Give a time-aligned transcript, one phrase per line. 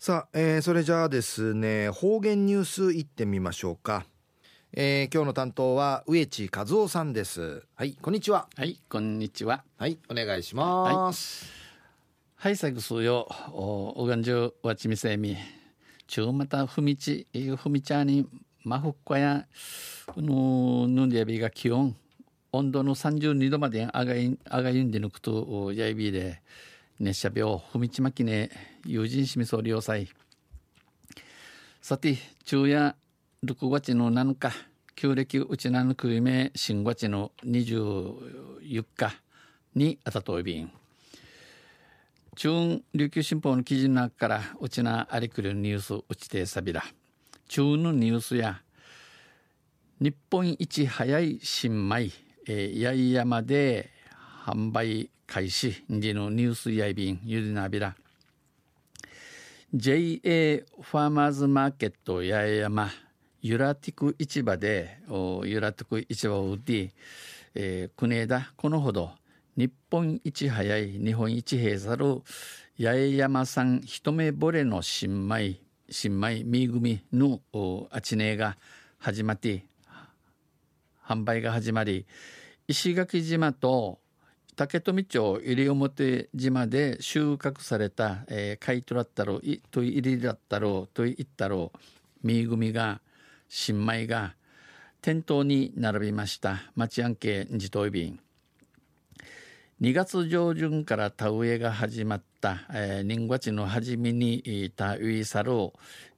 [0.00, 4.06] さあ、えー、それじゃあですね方言ニュースいってみましょうか、
[4.72, 7.64] えー、今日の担当は植地和夫さんです。
[7.74, 8.46] はいこんにちは。
[8.54, 9.64] はいこんにちは。
[9.76, 11.50] はいお願いします。
[12.36, 13.28] はいさぐすよ。
[13.50, 15.36] おおがんじゅわちみせみ。
[16.06, 17.26] ちゅうまたふみち
[17.56, 18.24] ふみちゃに
[18.62, 19.48] まふっこや
[20.16, 21.96] のぬんでやびが気温
[22.52, 26.40] 温度の32度まで上がい上がいんでぬくとやいびで
[27.00, 28.50] 熱射病ふみちまきね
[28.84, 30.08] 友人しみそうりょうさい
[31.80, 32.96] さて昼夜
[33.44, 34.52] 6月の7日
[34.96, 39.14] 旧暦うちなぬくいめ新月の24日
[39.76, 40.72] にあたといびん。
[42.34, 46.82] 中琉球新報の記事の中からうちなありくるニュースうちてさびら。
[47.46, 48.60] 中のニュースや
[50.00, 52.10] 日本一早い新米、
[52.48, 53.90] えー、八重山で
[54.44, 55.84] 販売開始。
[55.90, 57.94] 時のニュースやいびんゆりなびら
[59.74, 62.90] JA ファーマーズマーケット八重山
[63.42, 64.98] ユラティク市場で
[65.44, 66.94] ユラティク市場を売って、
[67.54, 69.10] えー、国枝このほど
[69.54, 72.22] 日本一早い日本一閉鎖る
[72.80, 77.40] 八重山産一目惚れの新米新米み組の
[77.90, 78.56] あちねが
[78.98, 79.66] 始まって
[81.06, 82.06] 販売が始まり
[82.66, 83.98] 石垣島と
[84.58, 91.78] 竹富町西表島で収穫された、えー、買い取らったろいと入りだったろうと言ったろう
[92.26, 93.00] み組が
[93.48, 94.34] 新米が
[95.00, 96.72] 店頭に並びました。
[96.74, 98.18] 町案系自動便。
[99.80, 105.52] 2月上旬から田植えが始まった、えー、人月の初めに田植えさる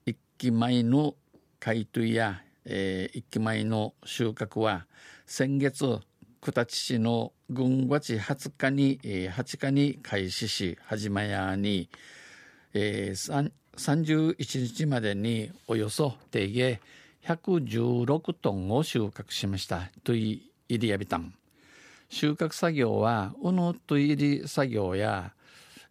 [0.06, 1.14] 一期米の
[1.58, 4.86] 買い取りや、えー、一期米の収穫は
[5.27, 6.00] 先月
[6.41, 11.91] 九立市の軍月20日に、えー、8日に開始し始まやに、
[12.75, 16.81] えー、31日までにおよそ定芸
[17.27, 19.91] 116トンを収穫しました。
[20.05, 21.34] とい入りやびたん。
[22.09, 25.33] 収穫作業はうぬと入り作業や、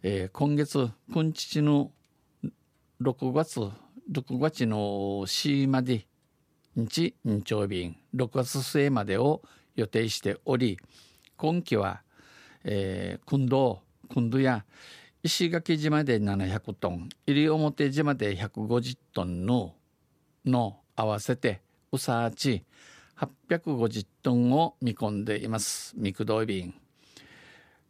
[0.02, 1.92] えー、今月今日の
[3.02, 6.06] 6月6月の C まで
[6.78, 9.42] 日日曜日6月末までを
[9.76, 10.80] 予定しており
[11.40, 12.02] 今期は、
[12.66, 13.82] えー、訓道
[14.14, 14.66] 訓道や
[15.24, 19.74] 石垣島で700トン西表島で150トンの
[20.46, 21.62] の合わせて
[21.94, 22.66] うさあち
[23.18, 25.94] 850トンを見込んでいます。
[25.98, 26.74] 肉道便。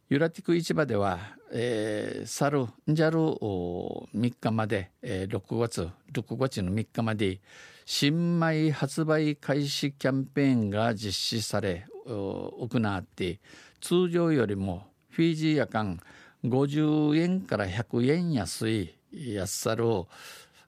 [0.08, 1.18] ユラティク市場では、
[1.52, 4.06] えー、去るんじゃる3
[4.40, 7.40] 日まで、えー、6月6月の3日まで
[7.84, 13.40] 新米発売開始キャンペーンが実施され行って
[13.80, 16.00] 通常よりもフィジーやかん
[16.44, 19.84] 50円から100円安い安さる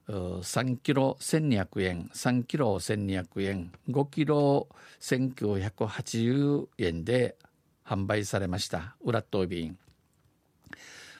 [0.07, 4.67] 3キロ1200円3キロ1200円5キロ
[4.99, 7.37] 1980円で
[7.85, 9.77] 販売されました裏ト便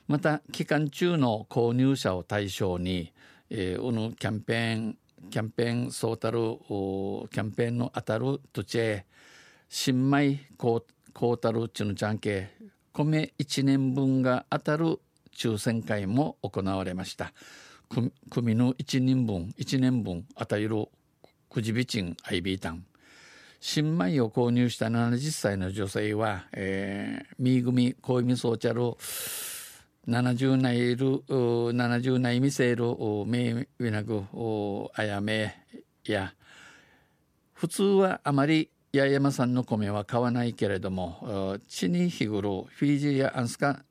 [0.07, 3.13] また期間中の購入者を対象に、
[3.49, 4.97] えー、うぬキャンペーン
[5.29, 9.05] キャンペーンソータルキャンペーンの当たる土地へ
[9.75, 12.47] 新米コータルチュヌちゃん系
[12.93, 14.99] 米1年分が当たる
[15.35, 17.33] 抽選会も行われました。
[18.29, 20.85] 組の1人分1年分与える
[21.49, 22.85] くじびちんアイビータン
[23.59, 28.81] 新米を購入した70歳の女性は、えー、み組恋みそうちゃる
[30.07, 32.95] 70内いる70内見せる
[33.25, 34.21] めいびなく
[34.93, 35.55] あやめ
[36.05, 36.31] や。
[37.55, 43.83] 普通はあまり八重山さんの米は買わないけれども地に日頃フィジーやアンスカ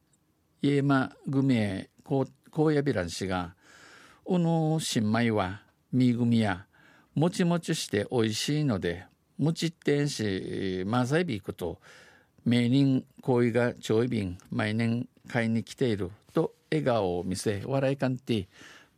[0.62, 2.26] イエマグミ高
[2.70, 3.56] 野ビラン氏が
[4.24, 6.66] うの新米はみ組や
[7.16, 9.04] もちもちして美味しいので
[9.38, 11.80] むちってんしマザイビ行くと
[12.44, 18.46] 名人行為がちょい便毎年買いに来ていると笑顔を見せ笑いかんて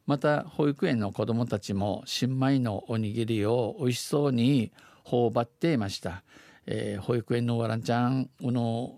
[0.06, 4.70] また保育園の子どもたちも新米のおにぎりを美味しそうに
[5.04, 6.24] 頬張っていました、
[6.66, 8.96] えー、保育園のワランちゃんの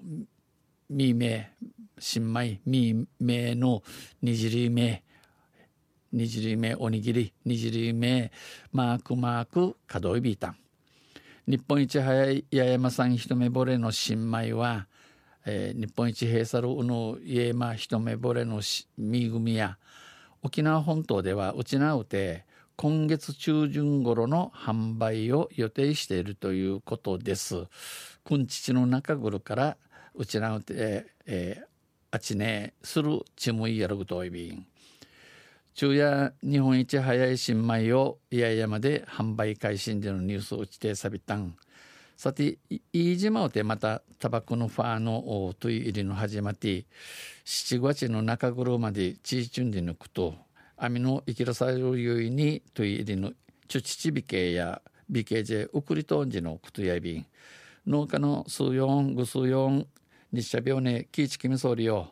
[0.89, 1.53] みめ
[1.99, 3.83] 新米みめの
[4.23, 5.03] にじりめ
[6.13, 8.31] にじりめおにぎりにじりめ
[8.73, 10.57] マークマーク角いびいたん。
[11.49, 14.87] 日本一早い八重山さん一目惚れの新米は、
[15.45, 18.61] えー、日本一閉鎖るの八重山一目惚れの
[18.99, 19.79] み組や
[20.43, 22.45] 沖縄本島ではうちなうて
[22.77, 27.67] 今月中旬頃の販売を予定しているということです。
[28.23, 29.77] くんちちの中ぐるから
[30.15, 31.65] うちなうて、えー、
[32.11, 34.67] あちねするちむいやるぐといびん。
[35.75, 41.55] 昼夜日本一早い新米を八重山で販売開始でのニュースを打ちてさびたん
[42.17, 42.59] さて
[42.93, 46.87] 飯島をてまたタバコのファーのとい入りの始まって
[47.45, 50.46] 7月の中頃まで地域順で抜くと
[50.77, 53.33] 網の生きらされるゆいにといりの
[53.69, 57.27] チュチチビケやビケジェウクリトンジのクトヤビン
[57.87, 59.87] 農家の数四グ数四
[60.33, 62.09] 日社病ねキーチキミソリオ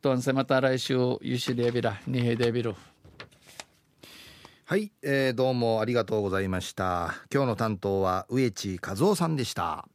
[0.00, 2.74] とんせまた来週ゆしレビラニヘデビル
[4.64, 7.16] はい、えー、どうもありがとうございました。
[7.34, 9.88] 今日の担当は植地和夫さんでした。